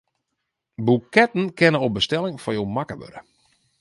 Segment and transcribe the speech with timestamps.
[0.77, 3.19] Boeketten kinne op bestelling foar jo makke wurde.